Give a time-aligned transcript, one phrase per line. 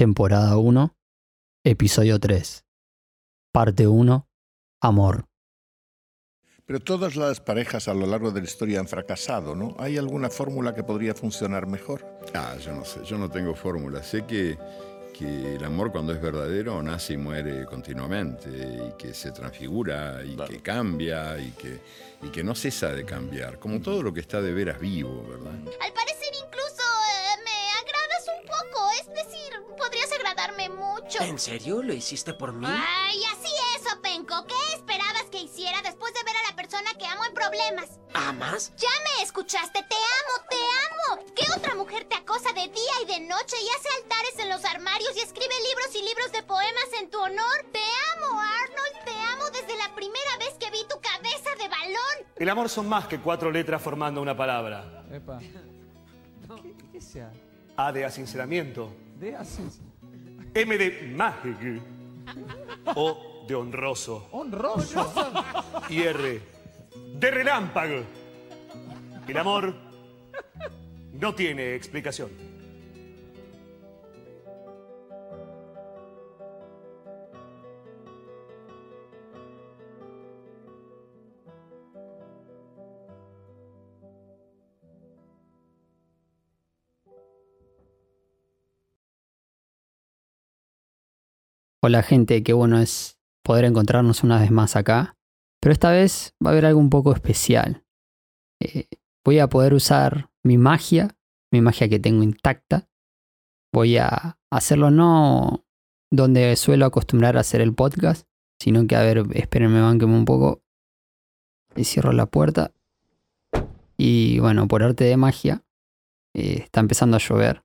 [0.00, 0.96] temporada 1,
[1.62, 2.64] episodio 3,
[3.52, 4.26] parte 1,
[4.80, 5.26] amor.
[6.64, 9.76] Pero todas las parejas a lo largo de la historia han fracasado, ¿no?
[9.78, 12.06] ¿Hay alguna fórmula que podría funcionar mejor?
[12.32, 14.02] Ah, yo no sé, yo no tengo fórmula.
[14.02, 14.56] Sé que,
[15.12, 20.34] que el amor cuando es verdadero nace y muere continuamente y que se transfigura y
[20.34, 20.50] Claro.
[20.50, 21.78] que cambia y que,
[22.22, 25.52] y que no cesa de cambiar, como todo lo que está de veras vivo, ¿verdad?
[25.78, 25.92] Al
[31.18, 31.22] mucho.
[31.24, 31.82] ¿En serio?
[31.82, 32.66] ¿Lo hiciste por mí?
[32.68, 34.46] Ay, así es, Openko.
[34.46, 37.98] ¿Qué esperabas que hiciera después de ver a la persona que amo en problemas?
[38.14, 38.72] ¿Amas?
[38.76, 40.56] Ya me escuchaste, te amo, te
[41.16, 41.24] amo.
[41.34, 44.64] ¿Qué otra mujer te acosa de día y de noche y hace altares en los
[44.64, 47.64] armarios y escribe libros y libros de poemas en tu honor?
[47.72, 47.80] Te
[48.16, 52.26] amo, Arnold, te amo desde la primera vez que vi tu cabeza de balón.
[52.36, 55.04] El amor son más que cuatro letras formando una palabra.
[55.12, 55.38] Epa.
[55.38, 57.32] ¿Qué, qué sea?
[57.76, 59.62] A de asinceramiento, De así.
[60.54, 61.82] M de mágico,
[62.94, 65.12] O de honroso Honroso.
[65.88, 66.40] y R
[67.14, 68.02] de relámpago.
[69.28, 69.74] El amor
[71.12, 72.49] no tiene explicación.
[91.82, 95.16] Hola gente, qué bueno es poder encontrarnos una vez más acá,
[95.62, 97.86] pero esta vez va a haber algo un poco especial.
[98.60, 98.86] Eh,
[99.24, 101.16] voy a poder usar mi magia,
[101.50, 102.86] mi magia que tengo intacta.
[103.72, 105.64] Voy a hacerlo no
[106.10, 108.28] donde suelo acostumbrar a hacer el podcast,
[108.58, 110.60] sino que a ver, espérenme, banquenme un poco.
[111.76, 112.72] Y cierro la puerta.
[113.96, 115.64] Y bueno, por arte de magia,
[116.34, 117.64] eh, está empezando a llover.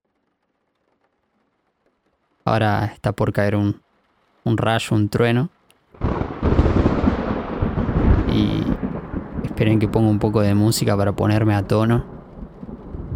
[2.45, 3.83] Ahora está por caer un,
[4.45, 5.49] un rayo, un trueno.
[8.33, 8.63] Y
[9.43, 12.05] esperen que ponga un poco de música para ponerme a tono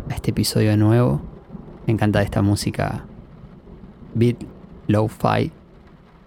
[0.09, 1.21] a este episodio nuevo.
[1.85, 3.05] Me encanta esta música
[4.13, 4.37] beat
[4.87, 5.51] low-fi,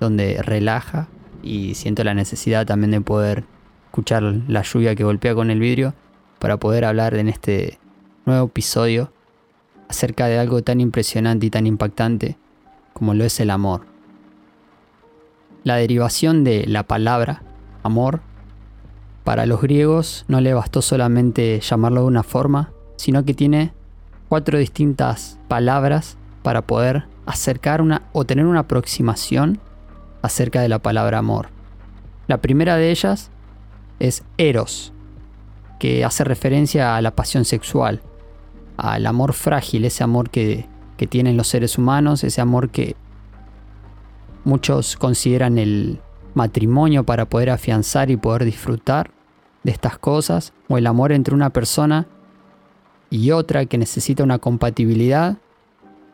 [0.00, 1.08] donde relaja
[1.42, 3.44] y siento la necesidad también de poder
[3.86, 5.94] escuchar la lluvia que golpea con el vidrio
[6.38, 7.78] para poder hablar en este
[8.24, 9.12] nuevo episodio
[9.88, 12.36] acerca de algo tan impresionante y tan impactante
[12.92, 13.91] como lo es el amor.
[15.64, 17.42] La derivación de la palabra
[17.84, 18.20] amor
[19.22, 23.72] para los griegos no le bastó solamente llamarlo de una forma, sino que tiene
[24.28, 29.60] cuatro distintas palabras para poder acercar una o tener una aproximación
[30.22, 31.50] acerca de la palabra amor.
[32.26, 33.30] La primera de ellas
[34.00, 34.92] es eros,
[35.78, 38.02] que hace referencia a la pasión sexual,
[38.76, 42.96] al amor frágil, ese amor que, que tienen los seres humanos, ese amor que
[44.44, 46.00] muchos consideran el
[46.34, 49.10] matrimonio para poder afianzar y poder disfrutar
[49.62, 52.06] de estas cosas, o el amor entre una persona
[53.10, 55.36] y otra que necesita una compatibilidad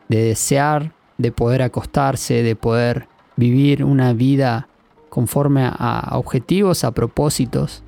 [0.09, 3.07] de desear, de poder acostarse, de poder
[3.37, 4.67] vivir una vida
[5.09, 7.83] conforme a, objetivos, a propósitos,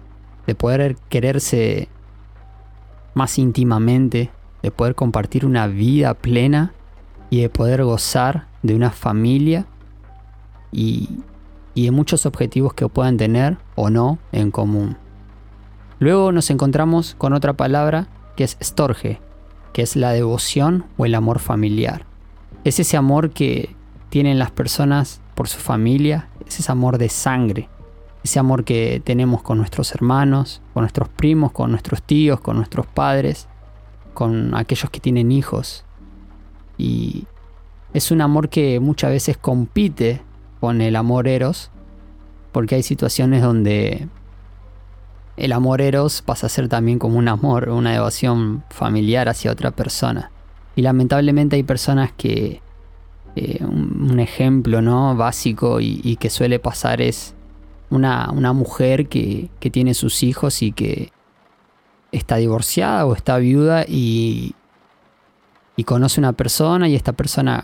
[0.47, 1.89] de poder quererse
[3.13, 4.31] más íntimamente,
[4.63, 6.73] de poder compartir una vida plena
[7.29, 9.65] y de poder gozar de una familia
[10.71, 11.09] y,
[11.73, 14.97] y de muchos objetivos que puedan tener o no en común.
[15.99, 19.19] Luego nos encontramos con otra palabra que es storge,
[19.73, 22.05] que es la devoción o el amor familiar.
[22.63, 23.75] Es ese amor que
[24.09, 27.69] tienen las personas por su familia, es ese amor de sangre,
[28.23, 32.85] ese amor que tenemos con nuestros hermanos, con nuestros primos, con nuestros tíos, con nuestros
[32.85, 33.47] padres,
[34.13, 35.85] con aquellos que tienen hijos.
[36.77, 37.25] Y
[37.93, 40.21] es un amor que muchas veces compite
[40.61, 41.71] con el amor eros,
[42.53, 44.07] porque hay situaciones donde
[45.35, 49.71] el amor eros pasa a ser también como un amor, una devoción familiar hacia otra
[49.71, 50.31] persona.
[50.75, 52.61] Y lamentablemente hay personas que
[53.35, 55.15] eh, un, ejemplo ¿no?
[55.15, 57.33] básico y, y que suele pasar es
[57.89, 61.11] una, una mujer que, que tiene sus hijos y que
[62.11, 64.53] está divorciada o está viuda y,
[65.75, 67.63] y conoce una persona y esta persona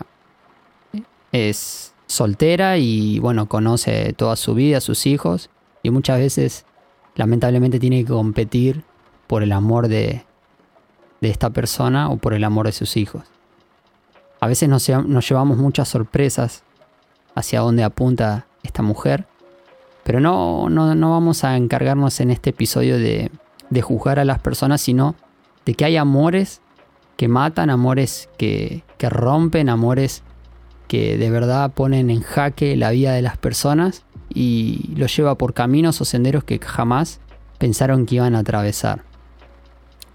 [1.32, 5.50] es soltera y bueno, conoce toda su vida, sus hijos
[5.82, 6.64] y muchas veces
[7.14, 8.82] lamentablemente tiene que competir
[9.26, 10.24] por el amor de,
[11.20, 13.22] de esta persona o por el amor de sus hijos.
[14.40, 16.64] A veces nos, nos llevamos muchas sorpresas
[17.34, 19.26] hacia dónde apunta esta mujer,
[20.02, 23.30] pero no, no, no vamos a encargarnos en este episodio de,
[23.68, 25.14] de juzgar a las personas, sino
[25.66, 26.62] de que hay amores
[27.16, 30.22] que matan, amores que, que rompen, amores
[30.88, 35.54] que de verdad ponen en jaque la vida de las personas y los lleva por
[35.54, 37.20] caminos o senderos que jamás
[37.58, 39.04] pensaron que iban a atravesar.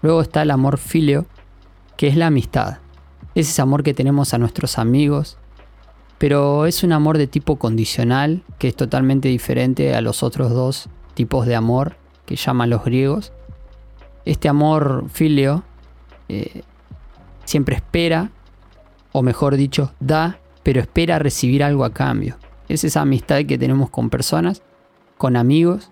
[0.02, 1.26] Luego está el amor filio,
[1.96, 2.78] que es la amistad.
[3.34, 5.38] Es ese amor que tenemos a nuestros amigos,
[6.18, 10.88] pero es un amor de tipo condicional, que es totalmente diferente a los otros dos
[11.14, 13.32] tipos de amor que llaman los griegos.
[14.24, 15.64] Este amor filio
[16.28, 16.62] eh,
[17.44, 18.30] siempre espera,
[19.12, 22.36] o mejor dicho, da, pero espera recibir algo a cambio.
[22.68, 24.62] Es esa amistad que tenemos con personas,
[25.16, 25.90] con amigos,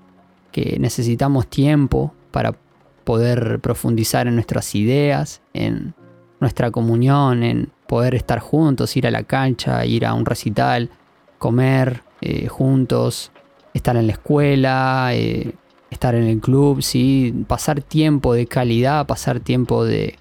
[0.51, 2.57] que necesitamos tiempo para
[3.05, 5.95] poder profundizar en nuestras ideas, en
[6.41, 10.91] nuestra comunión, en poder estar juntos, ir a la cancha, ir a un recital,
[11.39, 13.31] comer eh, juntos,
[13.75, 15.55] estar en la escuela, eh,
[15.91, 17.45] estar en el club, ¿sí?
[17.47, 20.17] pasar tiempo de calidad, pasar tiempo de,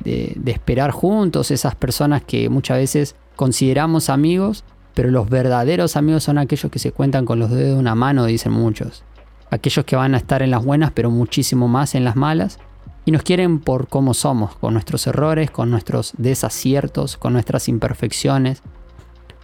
[0.00, 6.24] de, de esperar juntos, esas personas que muchas veces consideramos amigos, pero los verdaderos amigos
[6.24, 9.02] son aquellos que se cuentan con los dedos de una mano, dicen muchos.
[9.50, 12.58] Aquellos que van a estar en las buenas, pero muchísimo más en las malas.
[13.06, 18.62] Y nos quieren por cómo somos, con nuestros errores, con nuestros desaciertos, con nuestras imperfecciones.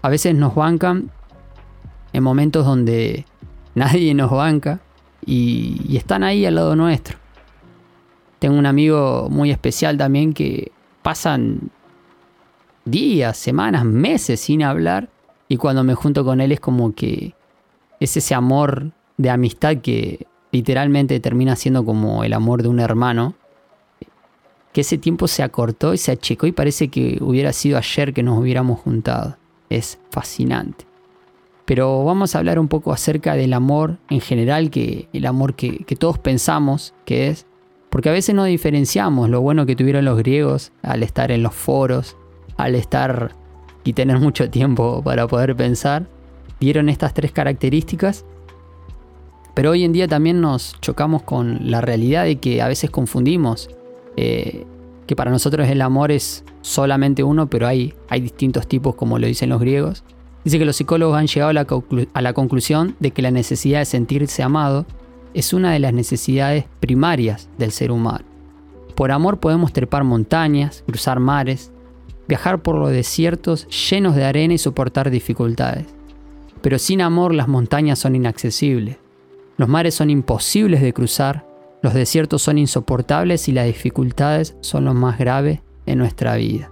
[0.02, 1.10] A veces nos bancan
[2.12, 3.24] en momentos donde
[3.74, 4.80] nadie nos banca
[5.24, 7.16] y, y están ahí al lado nuestro.
[8.40, 10.70] Tengo un amigo muy especial también que
[11.02, 11.70] pasan
[12.86, 15.10] días, semanas, meses sin hablar
[15.48, 17.34] y cuando me junto con él es como que
[18.00, 23.34] es ese amor de amistad que literalmente termina siendo como el amor de un hermano.
[24.72, 28.22] Que ese tiempo se acortó y se achicó y parece que hubiera sido ayer que
[28.22, 29.36] nos hubiéramos juntado.
[29.70, 30.86] Es fascinante.
[31.64, 35.78] Pero vamos a hablar un poco acerca del amor en general, que el amor que,
[35.78, 37.46] que todos pensamos que es.
[37.90, 41.54] Porque a veces no diferenciamos lo bueno que tuvieron los griegos al estar en los
[41.54, 42.16] foros,
[42.56, 43.32] al estar
[43.84, 46.06] y tener mucho tiempo para poder pensar,
[46.60, 48.24] dieron estas tres características.
[49.54, 53.70] Pero hoy en día también nos chocamos con la realidad de que a veces confundimos
[54.16, 54.66] eh,
[55.06, 59.26] que para nosotros el amor es solamente uno, pero hay, hay distintos tipos como lo
[59.26, 60.04] dicen los griegos.
[60.44, 61.66] Dice que los psicólogos han llegado a la,
[62.12, 64.86] a la conclusión de que la necesidad de sentirse amado
[65.34, 68.24] es una de las necesidades primarias del ser humano.
[68.94, 71.70] Por amor podemos trepar montañas, cruzar mares,
[72.28, 75.86] viajar por los desiertos llenos de arena y soportar dificultades.
[76.62, 78.96] Pero sin amor las montañas son inaccesibles,
[79.56, 81.46] los mares son imposibles de cruzar,
[81.82, 86.70] los desiertos son insoportables y las dificultades son lo más grave en nuestra vida.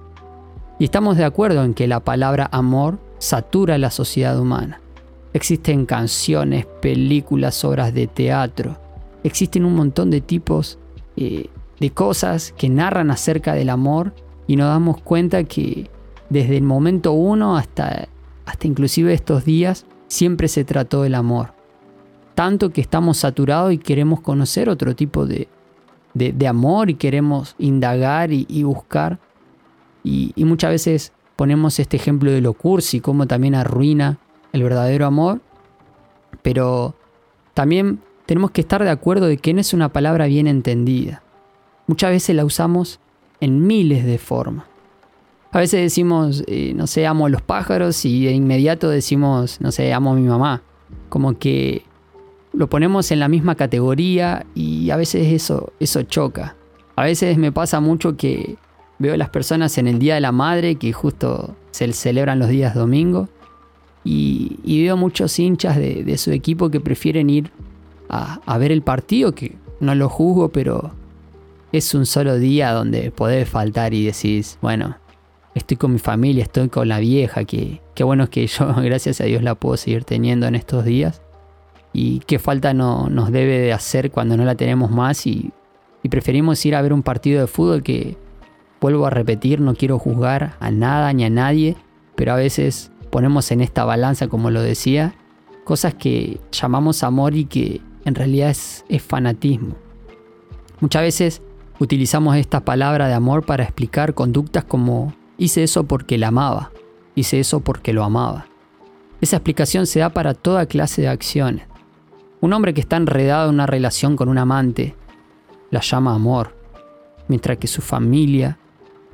[0.78, 4.80] Y estamos de acuerdo en que la palabra amor satura la sociedad humana.
[5.32, 8.78] Existen canciones, películas, obras de teatro,
[9.24, 10.78] existen un montón de tipos
[11.16, 11.48] eh,
[11.80, 14.14] de cosas que narran acerca del amor
[14.46, 15.90] y nos damos cuenta que
[16.28, 18.08] desde el momento uno hasta,
[18.44, 21.52] hasta inclusive estos días siempre se trató del amor.
[22.34, 25.48] Tanto que estamos saturados y queremos conocer otro tipo de,
[26.14, 29.20] de, amor y queremos indagar y, buscar.
[30.02, 34.18] Y, y, muchas veces ponemos este ejemplo de lo cursi, como también arruina
[34.52, 35.40] el verdadero amor.
[36.42, 36.96] Pero
[37.54, 41.22] también tenemos que estar de acuerdo de que no es una palabra bien entendida.
[41.86, 42.98] Muchas veces la usamos
[43.40, 44.66] en miles de formas.
[45.54, 49.70] A veces decimos, eh, no sé, amo a los pájaros y de inmediato decimos, no
[49.70, 50.62] sé, amo a mi mamá.
[51.08, 51.84] Como que
[52.52, 56.56] lo ponemos en la misma categoría y a veces eso, eso choca.
[56.96, 58.56] A veces me pasa mucho que
[58.98, 62.48] veo a las personas en el Día de la Madre, que justo se celebran los
[62.48, 63.28] días domingo,
[64.04, 67.50] y, veo muchos hinchas de, su equipo que prefieren ir
[68.08, 70.92] a, a ver el partido, que no lo juzgo, pero
[71.76, 74.96] es un solo día donde podés faltar y decís, bueno,
[75.54, 79.24] estoy con mi familia, estoy con la vieja, que qué bueno que yo, gracias a
[79.24, 81.20] Dios, la puedo seguir teniendo en estos días.
[81.92, 85.52] Y qué falta no, nos debe de hacer cuando no la tenemos más y,
[86.02, 88.16] y preferimos ir a ver un partido de fútbol que,
[88.80, 91.74] vuelvo a repetir, no quiero juzgar a nada ni a nadie,
[92.16, 95.14] pero a veces ponemos en esta balanza, como lo decía,
[95.64, 99.74] cosas que llamamos amor y que en realidad es, es fanatismo.
[100.80, 101.42] Muchas veces
[101.78, 106.70] Utilizamos esta palabra de amor para explicar conductas como hice eso porque la amaba,
[107.14, 108.46] hice eso porque lo amaba.
[109.20, 111.66] Esa explicación se da para toda clase de acciones.
[112.40, 114.94] Un hombre que está enredado en una relación con un amante
[115.70, 116.54] la llama amor,
[117.26, 118.58] mientras que su familia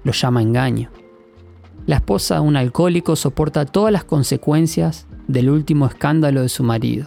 [0.04, 0.90] lo llama engaño.
[1.86, 7.06] La esposa de un alcohólico soporta todas las consecuencias del último escándalo de su marido,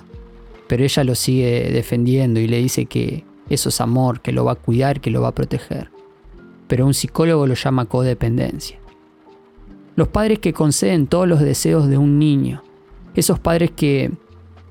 [0.67, 4.53] pero ella lo sigue defendiendo y le dice que eso es amor, que lo va
[4.53, 5.89] a cuidar, que lo va a proteger.
[6.67, 8.79] Pero un psicólogo lo llama codependencia.
[9.95, 12.63] Los padres que conceden todos los deseos de un niño.
[13.15, 14.11] Esos padres que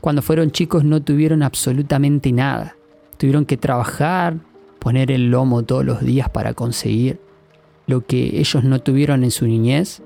[0.00, 2.76] cuando fueron chicos no tuvieron absolutamente nada.
[3.18, 4.38] Tuvieron que trabajar,
[4.80, 7.20] poner el lomo todos los días para conseguir
[7.86, 10.02] lo que ellos no tuvieron en su niñez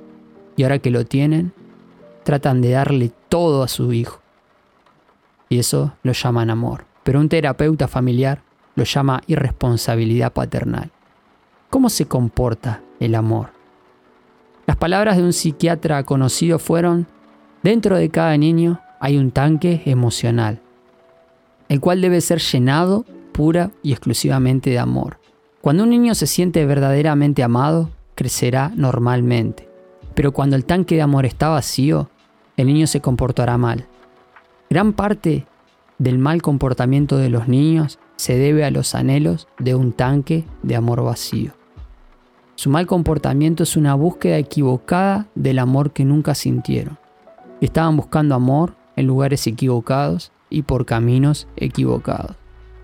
[0.56, 1.52] y ahora que lo tienen,
[2.24, 4.20] tratan de darle todo a su hijo.
[5.48, 6.84] Y eso lo llaman amor.
[7.04, 8.42] Pero un terapeuta familiar
[8.76, 10.90] lo llama irresponsabilidad paternal.
[11.70, 13.48] ¿Cómo se comporta el amor?
[14.66, 17.06] Las palabras de un psiquiatra conocido fueron,
[17.62, 20.60] dentro de cada niño hay un tanque emocional,
[21.68, 25.18] el cual debe ser llenado pura y exclusivamente de amor.
[25.60, 29.68] Cuando un niño se siente verdaderamente amado, crecerá normalmente.
[30.14, 32.08] Pero cuando el tanque de amor está vacío,
[32.56, 33.86] el niño se comportará mal.
[34.70, 35.46] Gran parte
[35.98, 40.76] del mal comportamiento de los niños se debe a los anhelos de un tanque de
[40.76, 41.52] amor vacío.
[42.54, 46.98] Su mal comportamiento es una búsqueda equivocada del amor que nunca sintieron.
[47.60, 52.36] Estaban buscando amor en lugares equivocados y por caminos equivocados.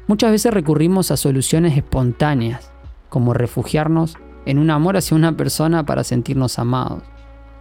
[0.07, 2.71] Muchas veces recurrimos a soluciones espontáneas,
[3.09, 7.03] como refugiarnos en un amor hacia una persona para sentirnos amados.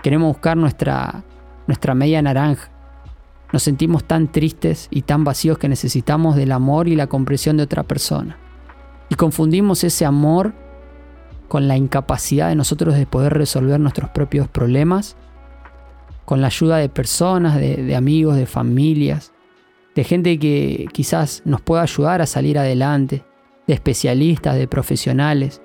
[0.03, 1.23] Queremos buscar nuestra,
[1.67, 2.71] nuestra media naranja.
[3.51, 7.63] Nos sentimos tan tristes y tan vacíos que necesitamos del amor y la comprensión de
[7.63, 8.37] otra persona.
[9.09, 10.53] Y confundimos ese amor
[11.49, 15.17] con la incapacidad de nosotros de poder resolver nuestros propios problemas,
[16.23, 19.33] con la ayuda de personas, de, amigos, de familias,
[19.95, 23.25] de gente que quizás nos pueda ayudar a salir adelante,
[23.67, 25.61] de especialistas, de profesionales.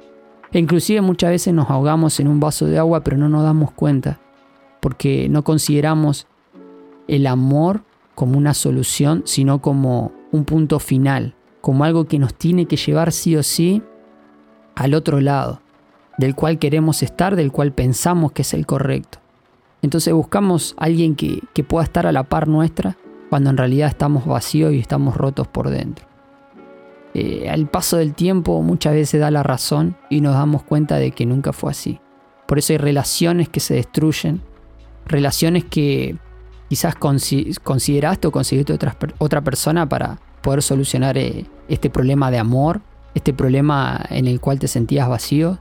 [0.51, 3.71] E inclusive muchas veces nos ahogamos en un vaso de agua pero no nos damos
[3.71, 4.19] cuenta,
[4.81, 6.27] porque no consideramos
[7.09, 7.83] el amor
[8.15, 13.13] como una solución, sino como un punto final, como algo que nos tiene que llevar
[13.13, 13.83] sí o sí
[14.75, 15.61] al otro lado,
[16.19, 19.19] del cual queremos estar, del cual pensamos que es el correcto.
[19.83, 22.97] Entonces buscamos a alguien que, que pueda estar a la par nuestra
[23.29, 26.07] cuando en realidad estamos vacíos y estamos rotos por dentro.
[27.15, 31.13] Eh, al paso del tiempo muchas veces da la razón y nos damos cuenta de
[31.13, 31.99] que nunca fue así.
[32.47, 34.43] Por eso hay relaciones que se destruyen,
[35.07, 36.17] relaciones que
[36.69, 42.81] quizás consideraste o conseguiste otra, otra persona para poder solucionar eh, este problema de amor,
[43.15, 45.59] este problema en el cual te sentías vacío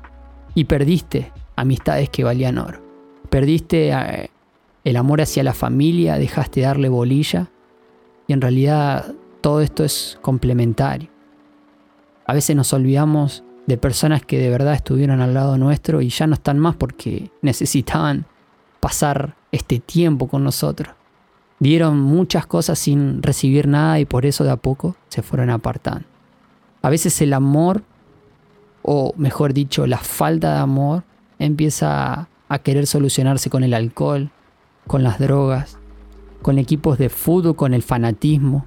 [0.54, 2.82] y perdiste amistades que valían oro.
[3.30, 4.30] Perdiste eh,
[4.84, 7.50] el amor hacia la familia, dejaste de darle bolilla
[8.28, 11.10] y en realidad todo esto es complementario.
[12.26, 16.28] A veces nos olvidamos de personas que de verdad estuvieron al lado nuestro y ya
[16.28, 18.26] no están más porque necesitaban
[18.80, 20.94] pasar este tiempo con nosotros.
[21.60, 26.06] Vieron muchas cosas sin recibir nada y por eso de a poco se fueron apartando.
[26.82, 27.84] A veces el amor,
[28.84, 31.04] o mejor dicho, la falta de amor,
[31.40, 34.30] empieza a querer solucionarse con el alcohol,
[34.86, 35.80] con las drogas,
[36.42, 38.66] con equipos de fútbol, con el fanatismo,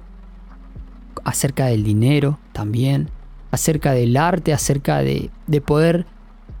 [1.23, 3.09] acerca del dinero también,
[3.51, 5.29] acerca del arte, acerca de,
[5.65, 6.05] poder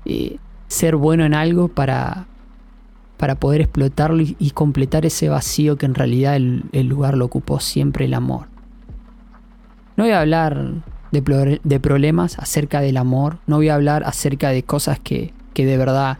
[0.05, 2.28] eh, ser bueno en algo para,
[3.19, 8.05] para poder explotarlo y, completar ese vacío que en realidad el, lugar lo ocupó siempre
[8.05, 8.47] el amor.
[9.97, 10.75] No voy a hablar
[11.11, 15.75] de, problemas acerca del amor, no voy a hablar acerca de cosas que, que de
[15.75, 16.19] verdad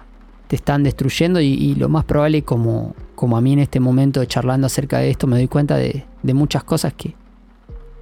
[0.50, 4.68] te están destruyendo y, lo más probable como, como a mí en este momento charlando
[4.68, 6.04] acerca de esto me doy cuenta de,
[6.34, 7.16] muchas cosas que,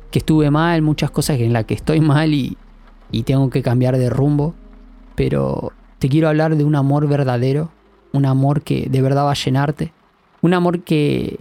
[0.09, 2.57] que estuve mal, muchas cosas en las que estoy mal y,
[3.11, 4.55] y tengo que cambiar de rumbo.
[5.13, 7.69] Pero te quiero hablar de un amor verdadero,
[8.13, 9.93] un amor que de verdad va a llenarte,
[10.41, 11.39] un amor que,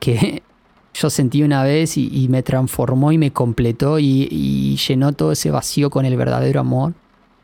[0.00, 0.42] que
[0.94, 5.90] yo sentí una vez y, me transformó y me completó y, llenó todo ese vacío
[5.90, 6.94] con el verdadero amor.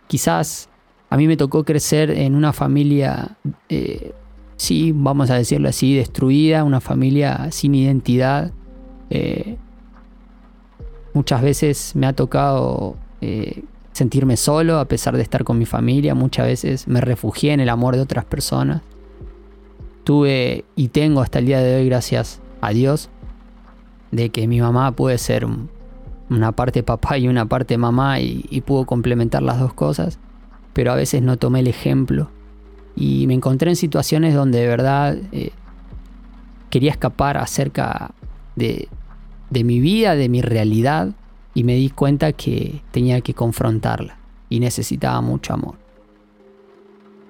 [0.07, 0.69] Quizás
[1.11, 3.37] a mí me tocó crecer en una familia,
[3.69, 4.13] eh,
[4.57, 8.53] sí, vamos a decirlo así, destruida, una familia sin identidad.
[9.11, 9.57] Eh,
[11.13, 13.63] muchas veces me ha tocado eh,
[13.95, 16.15] sentirme solo a pesar de estar con mi familia.
[16.15, 18.83] Muchas veces me refugié en el amor de otras personas.
[20.05, 23.09] Tuve y tengo hasta el día de hoy, gracias a Dios,
[24.11, 25.47] de que mi mamá puede ser
[26.29, 30.19] una parte papá y una parte mamá y, y pudo complementar las dos cosas
[30.75, 32.29] pero a veces no tomé el ejemplo.
[32.95, 35.53] Y me encontré en situaciones donde de verdad eh,
[36.69, 38.11] quería escapar acerca
[38.57, 38.89] de,
[39.51, 41.13] de mi vida, de mi realidad,
[41.55, 44.19] y me di cuenta que tenía que confrontarla
[44.51, 45.77] y necesitaba mucho amor.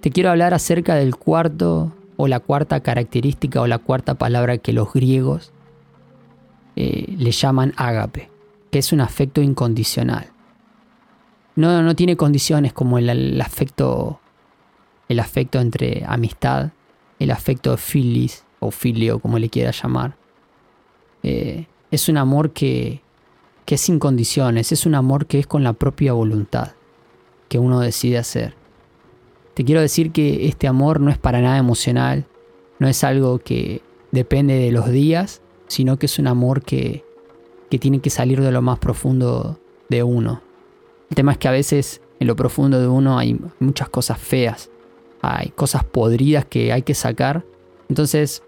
[0.01, 4.73] Te quiero hablar acerca del cuarto o la cuarta característica o la cuarta palabra que
[4.73, 5.53] los griegos
[6.77, 8.31] eh, le llaman ágape,
[8.71, 10.35] que es un afecto incondicional
[11.57, 14.21] no, no tiene condiciones como el, afecto
[15.09, 16.71] el afecto entre amistad
[17.21, 20.17] el afecto de filis o filio, como le quiera llamar.
[21.23, 23.03] Eh, es un amor que,
[23.65, 26.73] que es sin condiciones, es un amor que es con la propia voluntad
[27.49, 28.55] que uno decide hacer.
[29.55, 32.27] Te quiero decir que este amor no es para nada emocional,
[32.79, 37.05] no es algo que depende de los días, sino que es un amor que,
[37.71, 40.43] que tiene que salir de lo más profundo de uno.
[41.11, 44.71] El tema es que a veces en lo profundo de uno hay muchas cosas feas,
[45.23, 47.45] hay cosas podridas que hay que sacar.
[47.89, 48.43] Entonces,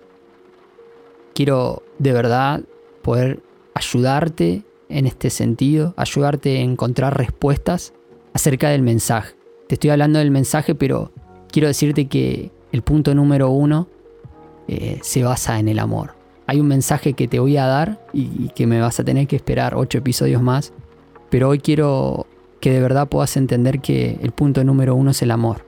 [1.35, 2.63] quiero de verdad
[3.03, 3.43] poder
[3.75, 7.93] ayudarte en este sentido, ayudarte a encontrar respuestas
[8.33, 9.35] acerca del mensaje.
[9.69, 11.13] Te estoy hablando del mensaje, pero
[11.51, 13.89] quiero decirte que el punto número uno
[14.69, 16.15] eh, se basa en el amor.
[16.47, 19.37] Hay un mensaje que te voy a dar y que me vas a tener que
[19.37, 20.73] esperar ocho episodios más,
[21.31, 22.27] pero hoy quiero
[22.61, 25.65] que de verdad puedas entender que el punto número uno es el amor.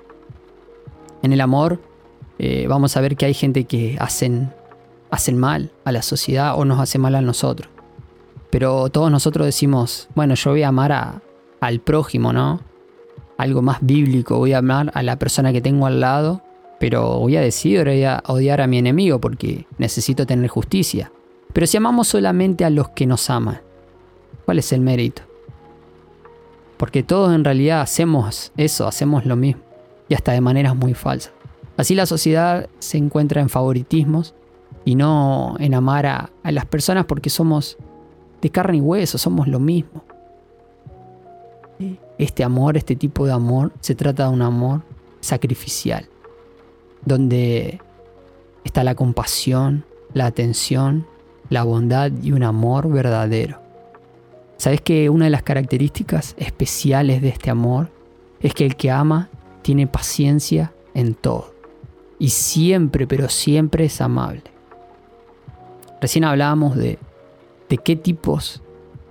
[1.23, 1.81] En el amor
[2.39, 4.53] eh, vamos a ver que hay gente que hacen,
[5.11, 7.69] hacen mal a la sociedad o nos hace mal a nosotros.
[8.51, 11.23] Pero todos nosotros decimos, bueno, yo voy a amar
[11.61, 12.61] al prójimo, ¿no?
[13.37, 16.43] Algo más bíblico, voy a amar a la persona que tengo al lado,
[16.81, 17.87] pero voy a decidir
[18.27, 21.13] odiar a mi enemigo porque necesito tener justicia.
[21.53, 23.61] Pero si amamos solamente a los que nos aman,
[24.45, 25.23] ¿cuál es el mérito?
[26.77, 29.63] Porque todos en realidad hacemos eso, hacemos lo mismo,
[30.09, 31.33] y hasta de maneras muy falsas.
[31.77, 34.35] Así la sociedad se encuentra en favoritismos
[34.85, 37.77] y no en amar a, a las personas porque somos
[38.41, 40.05] de carne y hueso, somos lo mismo.
[42.19, 44.83] Este amor, este tipo de amor, se trata de un amor
[45.21, 46.09] sacrificial,
[47.05, 47.81] donde
[48.65, 51.07] está la compasión, la atención,
[51.51, 53.61] la bondad y un amor verdadero.
[54.57, 57.91] ¿Sabes que una de las características especiales de este amor
[58.41, 59.29] es que el que ama
[59.63, 61.55] tiene paciencia en todo?
[62.19, 64.43] Y siempre, pero siempre es amable.
[66.01, 66.99] Recién hablábamos de,
[67.69, 68.63] de qué tipos,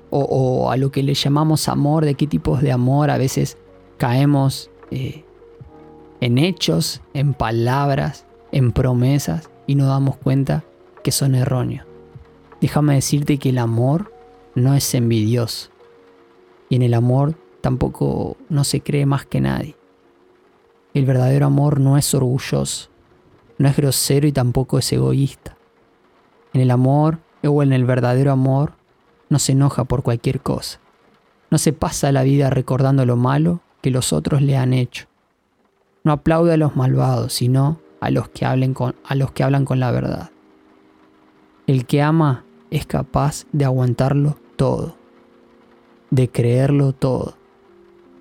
[0.10, 3.58] o, a lo que le llamamos amor, de qué tipos de amor a veces
[3.98, 5.26] caemos eh,
[6.22, 10.64] en hechos, en palabras, en promesas y nos damos cuenta
[11.04, 11.86] que son erróneos.
[12.62, 14.14] Déjame decirte que el amor
[14.56, 15.70] no es envidioso.
[16.70, 19.76] Y en el amor tampoco no se cree más que nadie.
[20.94, 22.90] El verdadero amor no es orgulloso,
[23.58, 25.58] no es grosero y tampoco es egoísta.
[26.54, 28.74] En el amor o en el verdadero amor
[29.30, 30.80] no se enoja por cualquier cosa.
[31.50, 35.08] No se pasa la vida recordando lo malo que los otros le han hecho.
[36.04, 39.66] No aplaude a los malvados, sino a los que, hablen con, a los que hablan
[39.66, 40.30] con la verdad.
[41.68, 44.96] El que ama es capaz de aguantarlo todo,
[46.10, 47.36] de creerlo todo,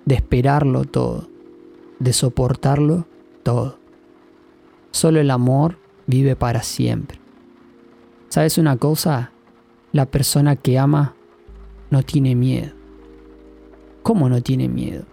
[0.05, 1.27] de esperarlo todo,
[1.99, 3.07] de soportarlo
[3.43, 3.77] todo.
[4.91, 5.77] Solo el amor
[6.07, 7.19] vive para siempre.
[8.37, 9.31] ¿Sabes una cosa?
[9.93, 11.15] La persona que ama
[11.89, 12.71] no tiene miedo.
[14.03, 15.05] ¿Cómo no tiene miedo?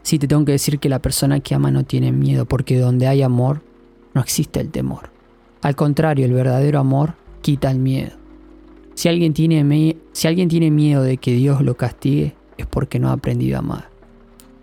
[0.00, 3.06] Sí, te tengo que decir que la persona que ama no tiene miedo, porque donde
[3.06, 3.60] hay amor,
[4.14, 5.10] no existe el temor.
[5.60, 8.12] Al contrario, el verdadero amor quita el miedo.
[8.94, 13.10] Si alguien, tiene si alguien tiene miedo de que Dios lo castigue, es porque no
[13.10, 13.90] ha aprendido a amar.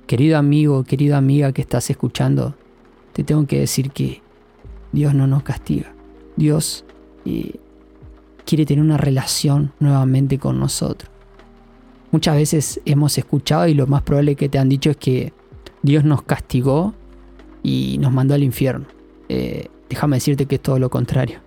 [0.08, 2.56] Querido amigo, querida amiga que estás escuchando,
[3.12, 4.24] te tengo que decir que
[4.92, 5.94] Dios no nos castiga.
[6.36, 6.84] Dios
[7.26, 7.60] eh,
[8.46, 11.10] quiere tener una relación nuevamente con nosotros.
[12.12, 15.34] Muchas veces hemos escuchado y lo más probable que te han dicho es que
[15.82, 16.94] Dios nos castigó
[17.64, 18.86] y nos mandó al infierno.
[19.30, 21.40] Eh, déjame decirte que es todo lo contrario.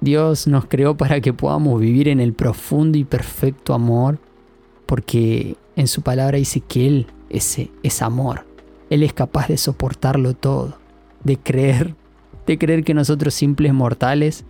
[0.00, 4.18] Dios nos creó para que podamos vivir en el profundo y perfecto amor,
[4.86, 8.44] porque en su palabra dice que Él es, es amor.
[8.90, 10.76] Él es capaz de soportarlo todo,
[11.24, 11.94] de creer,
[12.46, 14.44] de creer que nosotros simples mortales,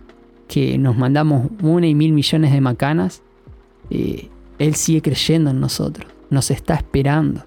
[0.47, 3.21] que nos mandamos una y mil millones de macanas,
[3.89, 4.29] eh,
[4.59, 7.45] Él sigue creyendo en nosotros, nos está esperando,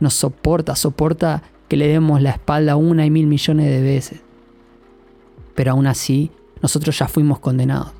[0.00, 4.20] nos soporta, soporta que le demos la espalda una y mil millones de veces.
[5.54, 6.30] Pero aún así,
[6.62, 7.92] nosotros ya fuimos condenados.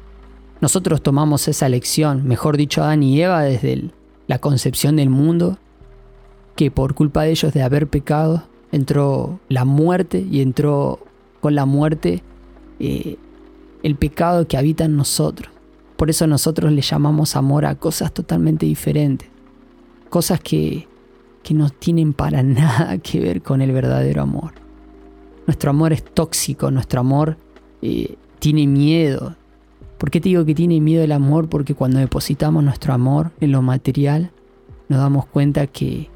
[0.61, 3.91] Nosotros tomamos esa lección, mejor dicho, Adán y Eva desde
[4.27, 5.59] la concepción del mundo,
[6.57, 11.01] que por culpa de ellos de haber pecado, entró la muerte y entró
[11.41, 12.23] con la muerte
[12.79, 13.17] eh,
[13.83, 15.53] el pecado que habita en nosotros.
[15.97, 19.29] Por eso nosotros le llamamos amor a cosas totalmente diferentes,
[20.09, 20.89] cosas que,
[21.43, 24.53] que no tienen para nada que ver con el verdadero amor.
[25.47, 27.37] Nuestro amor es tóxico, nuestro amor
[27.83, 29.37] eh, tiene miedo.
[29.99, 31.49] ¿Por qué te digo que tiene miedo el amor?
[31.49, 34.31] Porque cuando depositamos nuestro amor en lo material,
[34.89, 36.09] nos damos cuenta que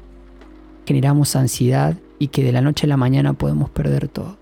[0.85, 4.37] generamos ansiedad y que de la noche a la mañana podemos perder todo.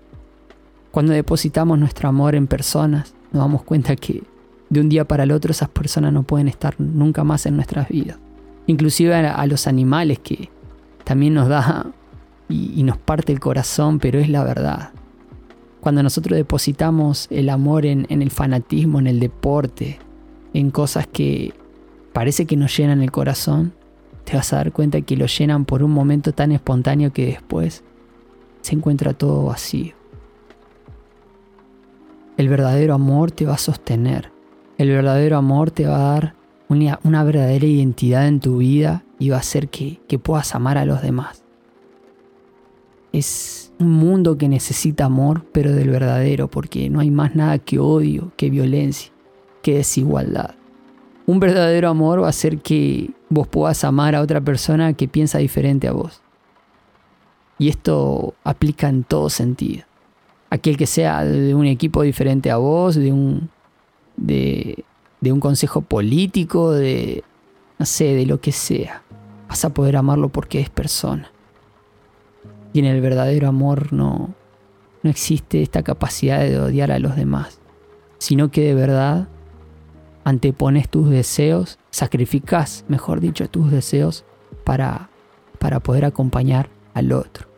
[0.94, 4.22] Cuando depositamos nuestro amor en personas, nos damos cuenta que
[4.70, 7.88] de un día para el otro esas personas no pueden estar nunca más en nuestras
[7.88, 8.16] vidas.
[8.68, 10.50] Inclusive a, los animales que
[11.02, 11.86] también nos da
[12.48, 14.90] y, y nos parte el corazón, pero es la verdad.
[15.80, 19.98] Cuando nosotros depositamos el amor en, en el fanatismo, en el deporte,
[20.52, 21.54] en cosas que
[22.12, 23.72] parece que nos llenan el corazón,
[24.22, 27.82] te vas a dar cuenta que lo llenan por un momento tan espontáneo que después
[28.60, 30.03] se encuentra todo vacío.
[32.36, 34.32] El verdadero amor te va a sostener.
[34.76, 36.34] El verdadero amor te va a dar
[36.68, 40.76] una, una verdadera identidad en tu vida y va a hacer que, que puedas amar
[40.76, 41.44] a los demás.
[43.12, 47.78] Es un mundo que necesita amor, pero del verdadero, porque no hay más nada que
[47.78, 49.12] odio, que violencia,
[49.62, 50.56] que desigualdad.
[51.26, 55.38] Un verdadero amor va a hacer que vos puedas amar a otra persona que piensa
[55.38, 56.20] diferente a vos.
[57.58, 59.84] Y esto aplica en todo sentido.
[60.54, 63.50] Aquel que sea de un equipo diferente a vos, de un,
[64.16, 64.84] de,
[65.22, 67.24] un consejo político, de,
[67.76, 69.02] no sé, de lo que sea.
[69.48, 71.32] Vas a poder amarlo porque es persona.
[72.72, 74.32] Y en el verdadero amor no,
[75.02, 77.58] no existe esta capacidad de odiar a los demás,
[78.18, 79.26] sino que de verdad
[80.22, 84.24] antepones tus deseos, sacrificas, mejor dicho, tus deseos
[84.62, 85.10] para,
[85.58, 87.53] para poder acompañar al otro.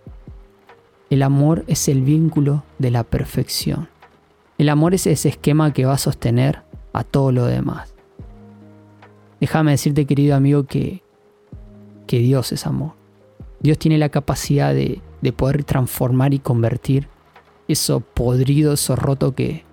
[1.11, 3.89] El amor es el vínculo de la perfección.
[4.59, 7.95] El amor es ese esquema que va a sostener a todo lo demás.
[9.41, 11.03] Déjame decirte, querido amigo, que,
[12.07, 12.93] que Dios es amor.
[13.61, 17.09] Dios tiene la capacidad de, de poder transformar y convertir
[17.69, 19.65] eso podrido, eso roto que,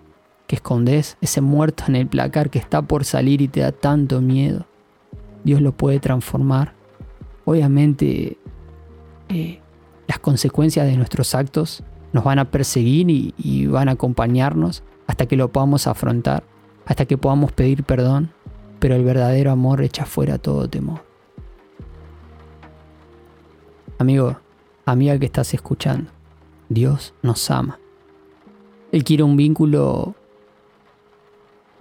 [0.48, 4.22] que escondes, ese muerto en el placar que está por salir y te da tanto
[4.22, 4.65] miedo.
[5.43, 6.74] Dios lo puede transformar.
[7.46, 8.38] Obviamente
[9.30, 9.60] eh,
[10.07, 15.35] las consecuencias de nuestros actos nos van a perseguir y, van a acompañarnos hasta que
[15.35, 16.43] lo podamos afrontar,
[16.85, 18.31] hasta que podamos pedir perdón,
[18.79, 21.03] pero el verdadero amor echa fuera todo temor.
[23.97, 24.37] Amigo,
[24.85, 26.11] amiga que estás escuchando,
[26.69, 27.79] Dios nos ama.
[28.91, 30.15] Él quiere un vínculo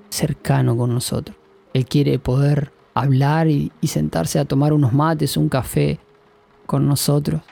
[0.08, 1.36] cercano con nosotros.
[1.74, 5.98] Él quiere poder hablar y, y, sentarse a tomar unos mates, un café
[6.66, 7.42] con nosotros,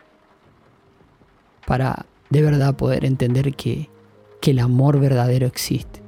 [1.66, 3.88] para de verdad poder entender que,
[4.40, 6.00] que el amor verdadero existe.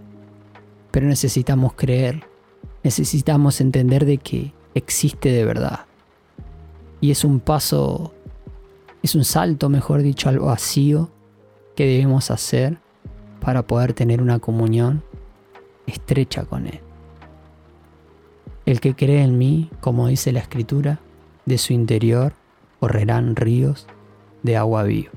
[0.91, 2.25] Pero necesitamos creer,
[2.83, 5.87] necesitamos entender de que existe de verdad.
[7.01, 8.13] Y es un paso
[9.03, 11.11] es un salto, mejor dicho, al vacío
[11.75, 12.79] que debemos hacer
[13.41, 15.03] para poder tener una comunión
[15.87, 16.81] estrecha con Él.
[18.65, 21.01] El que cree en mí, como dice la Escritura,
[21.47, 22.35] de su interior
[22.79, 23.89] correrán ríos
[24.45, 25.11] de agua viva.